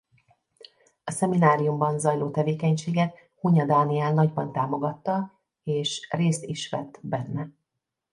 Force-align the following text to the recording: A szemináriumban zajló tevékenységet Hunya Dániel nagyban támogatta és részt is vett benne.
A 1.03 1.11
szemináriumban 1.11 1.99
zajló 1.99 2.29
tevékenységet 2.31 3.15
Hunya 3.39 3.65
Dániel 3.65 4.13
nagyban 4.13 4.51
támogatta 4.51 5.39
és 5.63 6.07
részt 6.11 6.43
is 6.43 6.69
vett 6.69 6.99
benne. 7.01 7.51